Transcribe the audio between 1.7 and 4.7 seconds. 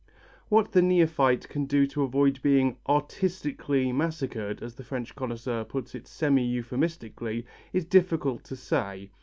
to avoid being "artistically" massacred,